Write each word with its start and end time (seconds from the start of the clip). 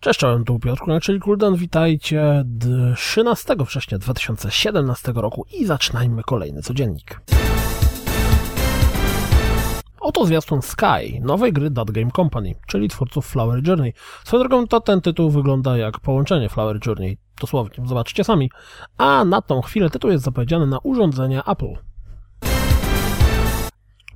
Cześć, 0.00 0.20
czołem, 0.20 0.44
tu 0.44 0.58
Piotr 0.58 0.82
czyli 1.02 1.20
Kuldan, 1.20 1.56
witajcie 1.56 2.44
13 2.96 3.56
września 3.58 3.98
2017 3.98 5.12
roku 5.14 5.46
i 5.52 5.66
zaczynajmy 5.66 6.22
kolejny 6.22 6.62
codziennik. 6.62 7.20
Oto 10.00 10.26
zwiastun 10.26 10.62
Sky, 10.62 11.20
nowej 11.20 11.52
gry 11.52 11.70
That 11.70 11.90
Game 11.90 12.10
Company, 12.10 12.54
czyli 12.66 12.88
twórców 12.88 13.26
Flower 13.26 13.68
Journey. 13.68 13.92
Swoją 14.24 14.42
drogą 14.42 14.66
to 14.66 14.80
ten 14.80 15.00
tytuł 15.00 15.30
wygląda 15.30 15.76
jak 15.76 16.00
połączenie 16.00 16.48
Flower 16.48 16.78
Journey, 16.86 17.18
dosłownie, 17.40 17.86
zobaczcie 17.86 18.24
sami. 18.24 18.50
A 18.98 19.24
na 19.24 19.42
tą 19.42 19.60
chwilę 19.60 19.90
tytuł 19.90 20.10
jest 20.10 20.24
zapowiedziany 20.24 20.66
na 20.66 20.78
urządzenia 20.78 21.44
Apple. 21.44 21.74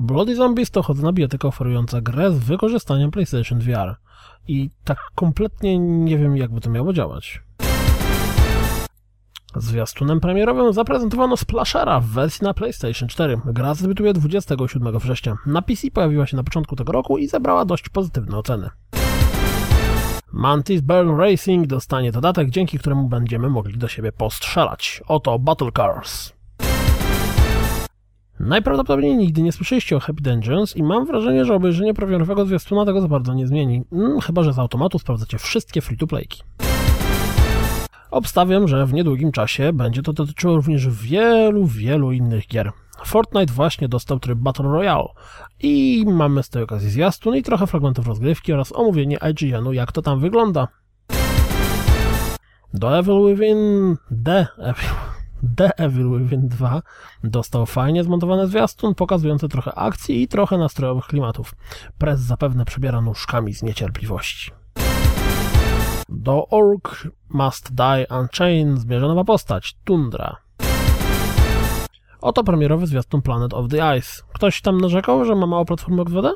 Bloody 0.00 0.36
Zombies 0.36 0.70
to 0.70 0.82
chodzona 0.82 1.12
bijatyka 1.12 1.48
oferująca 1.48 2.00
grę 2.00 2.32
z 2.32 2.38
wykorzystaniem 2.38 3.10
PlayStation 3.10 3.58
VR. 3.58 3.96
I 4.48 4.70
tak 4.84 4.98
kompletnie 5.14 5.78
nie 5.78 6.18
wiem, 6.18 6.36
jakby 6.36 6.60
to 6.60 6.70
miało 6.70 6.92
działać. 6.92 7.42
Zwiastunem 9.56 10.20
premierowym 10.20 10.72
zaprezentowano 10.72 11.36
Splashera 11.36 12.00
w 12.00 12.06
wersji 12.06 12.44
na 12.44 12.54
PlayStation 12.54 13.08
4. 13.08 13.40
Gra 13.44 13.74
zadebiutuje 13.74 14.12
27 14.12 14.98
września. 14.98 15.36
Na 15.46 15.62
PC 15.62 15.90
pojawiła 15.90 16.26
się 16.26 16.36
na 16.36 16.44
początku 16.44 16.76
tego 16.76 16.92
roku 16.92 17.18
i 17.18 17.28
zebrała 17.28 17.64
dość 17.64 17.88
pozytywne 17.88 18.38
oceny. 18.38 18.70
Mantis 20.36 20.80
Burn 20.80 21.16
Racing 21.16 21.66
dostanie 21.66 22.12
dodatek, 22.12 22.50
dzięki 22.50 22.78
któremu 22.78 23.08
będziemy 23.08 23.50
mogli 23.50 23.78
do 23.78 23.88
siebie 23.88 24.12
postrzelać. 24.12 25.02
Oto 25.08 25.38
Battle 25.38 25.72
Cars. 25.76 26.32
Najprawdopodobniej 28.40 29.16
nigdy 29.16 29.42
nie 29.42 29.52
słyszeliście 29.52 29.96
o 29.96 30.00
Happy 30.00 30.22
Dungeons 30.22 30.76
i 30.76 30.82
mam 30.82 31.06
wrażenie, 31.06 31.44
że 31.44 31.54
obejrzenie 31.54 31.94
prawidłowego 31.94 32.46
zwiastuna 32.46 32.84
tego 32.84 33.00
za 33.00 33.08
bardzo 33.08 33.34
nie 33.34 33.46
zmieni, 33.46 33.84
hmm, 33.90 34.20
chyba 34.20 34.42
że 34.42 34.52
z 34.52 34.58
automatu 34.58 34.98
sprawdzacie 34.98 35.38
wszystkie 35.38 35.80
free-to-playki. 35.80 36.42
Obstawiam, 38.14 38.68
że 38.68 38.86
w 38.86 38.92
niedługim 38.92 39.32
czasie 39.32 39.72
będzie 39.72 40.02
to 40.02 40.12
dotyczyło 40.12 40.56
również 40.56 40.88
wielu, 40.88 41.66
wielu 41.66 42.12
innych 42.12 42.46
gier. 42.46 42.72
Fortnite 43.04 43.52
właśnie 43.52 43.88
dostał 43.88 44.18
tryb 44.18 44.38
Battle 44.38 44.64
Royale 44.64 45.08
i 45.60 46.04
mamy 46.06 46.42
z 46.42 46.48
tej 46.48 46.62
okazji 46.62 46.90
zwiastun 46.90 47.36
i 47.36 47.42
trochę 47.42 47.66
fragmentów 47.66 48.06
rozgrywki 48.06 48.52
oraz 48.52 48.72
omówienie 48.72 49.18
IGN-u 49.30 49.72
jak 49.72 49.92
to 49.92 50.02
tam 50.02 50.20
wygląda. 50.20 50.68
Do 52.74 52.98
Evil 52.98 53.26
Within... 53.26 53.96
The 54.24 54.46
Evil... 54.58 54.90
The 55.56 55.78
Evil 55.78 56.18
Within 56.18 56.48
2 56.48 56.82
dostał 57.24 57.66
fajnie 57.66 58.04
zmontowany 58.04 58.46
zwiastun 58.46 58.94
pokazujący 58.94 59.48
trochę 59.48 59.74
akcji 59.74 60.22
i 60.22 60.28
trochę 60.28 60.58
nastrojowych 60.58 61.04
klimatów. 61.04 61.54
Press 61.98 62.20
zapewne 62.20 62.64
przebiera 62.64 63.00
nóżkami 63.00 63.54
z 63.54 63.62
niecierpliwości. 63.62 64.63
Do 66.08 66.48
Orc 66.48 67.06
Must 67.28 67.74
Die 67.74 68.06
Unchained 68.20 68.78
zmierza 68.78 69.06
nowa 69.08 69.24
postać, 69.24 69.76
Tundra. 69.84 70.36
Oto 72.20 72.44
premierowy 72.44 72.86
zwiastun 72.86 73.22
Planet 73.22 73.54
of 73.54 73.68
the 73.68 73.96
Ice. 73.98 74.22
Ktoś 74.32 74.60
tam 74.60 74.80
narzekał, 74.80 75.24
że 75.24 75.34
ma 75.34 75.46
mało 75.46 75.64
platformy 75.64 76.02
2D? 76.02 76.30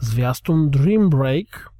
Zwiastun 0.00 0.70
Dream 0.70 1.10
Break 1.10 1.74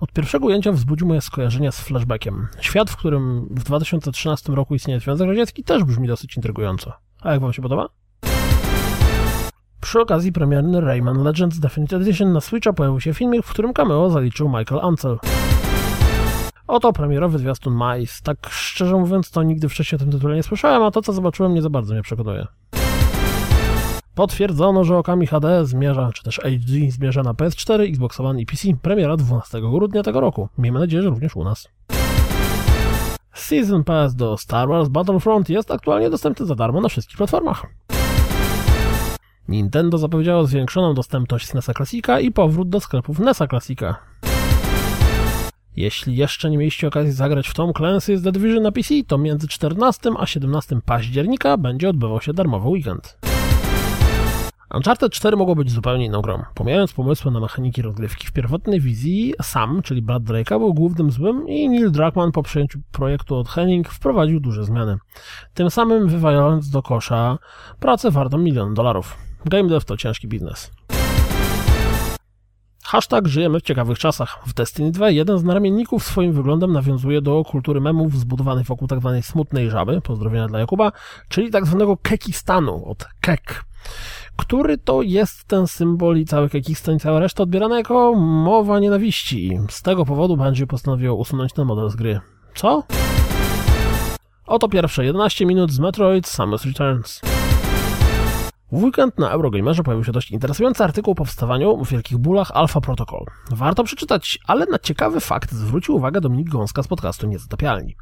od 0.00 0.12
pierwszego 0.12 0.46
ujęcia 0.46 0.72
wzbudził 0.72 1.06
moje 1.06 1.20
skojarzenia 1.20 1.72
z 1.72 1.80
flashbackiem. 1.80 2.46
Świat, 2.60 2.90
w 2.90 2.96
którym 2.96 3.48
w 3.50 3.64
2013 3.64 4.52
roku 4.52 4.74
istnieje 4.74 5.00
Związek 5.00 5.28
Radziecki, 5.28 5.64
też 5.64 5.84
brzmi 5.84 6.08
dosyć 6.08 6.36
intrygująco. 6.36 6.92
A 7.22 7.32
jak 7.32 7.40
wam 7.40 7.52
się 7.52 7.62
podoba? 7.62 7.88
Przy 9.80 10.00
okazji 10.00 10.32
premierny 10.32 10.80
Rayman 10.80 11.22
Legends 11.22 11.58
Definitive 11.58 12.02
Edition 12.02 12.32
na 12.32 12.40
Switcha 12.40 12.72
pojawił 12.72 13.00
się 13.00 13.14
filmik, 13.14 13.46
w 13.46 13.50
którym 13.50 13.72
cameo 13.72 14.10
zaliczył 14.10 14.48
Michael 14.48 14.80
Ansel. 14.80 15.18
Oto 16.74 16.92
premierowy 16.92 17.38
zwiastun 17.38 17.74
Mice. 17.74 18.22
Tak 18.22 18.48
szczerze 18.50 18.96
mówiąc, 18.96 19.30
to 19.30 19.42
nigdy 19.42 19.68
wcześniej 19.68 19.96
o 19.96 19.98
tym 19.98 20.10
tytule 20.10 20.36
nie 20.36 20.42
słyszałem, 20.42 20.82
a 20.82 20.90
to 20.90 21.02
co 21.02 21.12
zobaczyłem 21.12 21.54
nie 21.54 21.62
za 21.62 21.70
bardzo 21.70 21.94
mnie 21.94 22.02
przekonuje. 22.02 22.46
Potwierdzono, 24.14 24.84
że 24.84 24.98
Okami 24.98 25.26
HD 25.26 25.66
zmierza, 25.66 26.10
czy 26.14 26.22
też 26.22 26.40
HD 26.40 26.90
zmierza 26.90 27.22
na 27.22 27.32
PS4, 27.32 27.88
Xbox 27.88 28.20
One 28.20 28.40
i 28.40 28.46
PC. 28.46 28.68
Premiera 28.82 29.16
12 29.16 29.60
grudnia 29.60 30.02
tego 30.02 30.20
roku. 30.20 30.48
Miejmy 30.58 30.78
nadzieję, 30.78 31.02
że 31.02 31.08
również 31.08 31.36
u 31.36 31.44
nas. 31.44 31.68
Season 33.34 33.84
Pass 33.84 34.14
do 34.14 34.36
Star 34.36 34.68
Wars 34.68 34.88
Battlefront 34.88 35.48
jest 35.48 35.70
aktualnie 35.70 36.10
dostępny 36.10 36.46
za 36.46 36.54
darmo 36.54 36.80
na 36.80 36.88
wszystkich 36.88 37.16
platformach. 37.16 37.66
Nintendo 39.48 39.98
zapowiedziało 39.98 40.46
zwiększoną 40.46 40.94
dostępność 40.94 41.54
NESa 41.54 41.74
Classica 41.74 42.20
i 42.20 42.30
powrót 42.30 42.68
do 42.68 42.80
sklepów 42.80 43.18
NESa 43.18 43.46
Classica. 43.46 43.96
Jeśli 45.76 46.16
jeszcze 46.16 46.50
nie 46.50 46.58
mieliście 46.58 46.88
okazji 46.88 47.12
zagrać 47.12 47.48
w 47.48 47.54
Tom 47.54 47.70
Clancy's 47.70 48.24
The 48.24 48.32
Division 48.32 48.62
na 48.62 48.72
PC, 48.72 48.94
to 49.06 49.18
między 49.18 49.48
14 49.48 50.10
a 50.18 50.26
17 50.26 50.78
października 50.84 51.56
będzie 51.56 51.88
odbywał 51.88 52.20
się 52.20 52.32
darmowy 52.32 52.68
weekend. 52.68 53.18
Uncharted 54.74 55.12
4 55.12 55.36
mogło 55.36 55.54
być 55.54 55.70
zupełnie 55.70 56.06
inną 56.06 56.22
grą. 56.22 56.42
Pomijając 56.54 56.92
pomysły 56.92 57.30
na 57.30 57.40
mechaniki 57.40 57.82
rozgrywki, 57.82 58.26
w 58.26 58.32
pierwotnej 58.32 58.80
wizji 58.80 59.34
Sam, 59.42 59.82
czyli 59.82 60.02
brat 60.02 60.22
Drake'a, 60.22 60.58
był 60.58 60.74
głównym 60.74 61.10
złym 61.10 61.48
i 61.48 61.68
Neil 61.68 61.92
Druckmann 61.92 62.32
po 62.32 62.42
przejęciu 62.42 62.78
projektu 62.92 63.36
od 63.36 63.48
Henning 63.48 63.88
wprowadził 63.88 64.40
duże 64.40 64.64
zmiany. 64.64 64.98
Tym 65.54 65.70
samym 65.70 66.08
wywalając 66.08 66.70
do 66.70 66.82
kosza 66.82 67.38
pracę 67.80 68.10
wartą 68.10 68.38
milion 68.38 68.74
dolarów. 68.74 69.16
Game 69.44 69.68
dev 69.68 69.84
to 69.84 69.96
ciężki 69.96 70.28
biznes. 70.28 70.70
Hashtag 72.84 73.28
żyjemy 73.28 73.60
w 73.60 73.62
ciekawych 73.62 73.98
czasach. 73.98 74.38
W 74.46 74.54
Destiny 74.54 74.90
2 74.90 75.10
jeden 75.10 75.38
z 75.38 75.44
naramienników 75.44 76.04
swoim 76.04 76.32
wyglądem 76.32 76.72
nawiązuje 76.72 77.22
do 77.22 77.44
kultury 77.44 77.80
memów 77.80 78.18
zbudowanych 78.18 78.66
wokół 78.66 78.88
tzw. 78.88 79.12
Tak 79.16 79.24
smutnej 79.24 79.70
żaby, 79.70 80.00
pozdrowienia 80.00 80.48
dla 80.48 80.58
Jakuba, 80.58 80.92
czyli 81.28 81.50
tzw. 81.50 81.96
Tak 82.02 82.10
kekistanu 82.10 82.88
od 82.90 83.08
kek 83.20 83.64
który 84.36 84.78
to 84.78 85.02
jest 85.02 85.44
ten 85.44 85.66
symbol 85.66 86.18
i 86.18 86.24
cały 86.24 86.48
Kekistan 86.48 86.96
i 86.96 87.00
cała 87.00 87.20
reszta 87.20 87.42
odbierana 87.42 87.76
jako 87.76 88.14
mowa 88.14 88.80
nienawiści. 88.80 89.58
Z 89.70 89.82
tego 89.82 90.04
powodu 90.04 90.36
Bungie 90.36 90.66
postanowiło 90.66 91.14
usunąć 91.14 91.52
ten 91.52 91.64
model 91.64 91.90
z 91.90 91.96
gry. 91.96 92.20
Co? 92.54 92.82
Oto 94.46 94.68
pierwsze 94.68 95.04
11 95.04 95.46
minut 95.46 95.70
z 95.70 95.78
Metroid 95.78 96.26
Samus 96.26 96.64
Returns. 96.64 97.20
W 98.72 98.84
weekend 98.84 99.18
na 99.18 99.30
Eurogamerze 99.30 99.82
pojawił 99.82 100.04
się 100.04 100.12
dość 100.12 100.30
interesujący 100.30 100.84
artykuł 100.84 101.12
o 101.12 101.14
powstawaniu 101.14 101.84
w 101.84 101.88
wielkich 101.88 102.18
bólach 102.18 102.50
Alpha 102.54 102.80
Protocol. 102.80 103.24
Warto 103.50 103.84
przeczytać, 103.84 104.38
ale 104.46 104.66
na 104.66 104.78
ciekawy 104.78 105.20
fakt 105.20 105.52
zwrócił 105.52 105.96
uwagę 105.96 106.20
Dominik 106.20 106.48
Gąska 106.48 106.82
z 106.82 106.88
podcastu 106.88 107.26
Niezatapialni. 107.26 107.96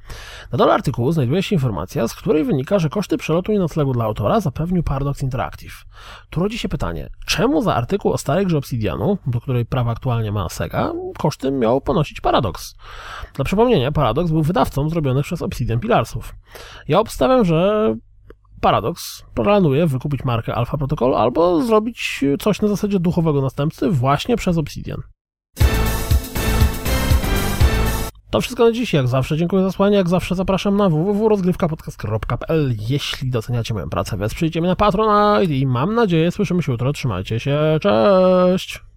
Na 0.52 0.58
dole 0.58 0.74
artykułu 0.74 1.12
znajduje 1.12 1.42
się 1.42 1.54
informacja, 1.56 2.08
z 2.08 2.14
której 2.14 2.44
wynika, 2.44 2.78
że 2.78 2.88
koszty 2.88 3.16
przelotu 3.16 3.52
i 3.52 3.58
noclegu 3.58 3.92
dla 3.92 4.04
autora 4.04 4.40
zapewnił 4.40 4.82
Paradox 4.82 5.22
Interactive. 5.22 5.84
Tu 6.30 6.40
rodzi 6.40 6.58
się 6.58 6.68
pytanie, 6.68 7.08
czemu 7.26 7.62
za 7.62 7.74
artykuł 7.74 8.12
o 8.12 8.18
starej 8.18 8.46
grze 8.46 8.58
Obsidianu, 8.58 9.18
do 9.26 9.40
której 9.40 9.66
prawa 9.66 9.90
aktualnie 9.90 10.32
ma 10.32 10.48
Sega, 10.48 10.92
koszty 11.18 11.50
miał 11.50 11.80
ponosić 11.80 12.20
Paradox? 12.20 12.74
Dla 13.34 13.44
przypomnienia, 13.44 13.92
Paradox 13.92 14.30
był 14.30 14.42
wydawcą 14.42 14.88
zrobionych 14.88 15.24
przez 15.24 15.42
Obsidian 15.42 15.80
Pilarsów. 15.80 16.34
Ja 16.88 17.00
obstawiam, 17.00 17.44
że 17.44 17.94
Paradox 18.62 19.24
planuje 19.34 19.86
wykupić 19.86 20.24
markę 20.24 20.54
Alpha 20.54 20.78
Protocol 20.78 21.14
albo 21.14 21.62
zrobić 21.62 22.24
coś 22.40 22.62
na 22.62 22.68
zasadzie 22.68 23.00
duchowego 23.00 23.42
następcy 23.42 23.90
właśnie 23.90 24.36
przez 24.36 24.58
Obsidian. 24.58 25.02
To 28.30 28.40
wszystko 28.40 28.64
na 28.64 28.72
dziś. 28.72 28.92
Jak 28.92 29.08
zawsze 29.08 29.36
dziękuję 29.36 29.62
za 29.62 29.72
słuchanie. 29.72 29.96
Jak 29.96 30.08
zawsze 30.08 30.34
zapraszam 30.34 30.76
na 30.76 30.88
www.rozgrywkapodcast.pl 30.88 32.74
Jeśli 32.88 33.30
doceniacie 33.30 33.74
moją 33.74 33.90
pracę, 33.90 34.16
wesprzyjcie 34.16 34.60
mnie 34.60 34.68
na 34.68 34.76
Patronite 34.76 35.54
i 35.54 35.66
mam 35.66 35.94
nadzieję 35.94 36.30
słyszymy 36.30 36.62
się 36.62 36.72
jutro. 36.72 36.92
Trzymajcie 36.92 37.40
się. 37.40 37.58
Cześć! 37.80 38.91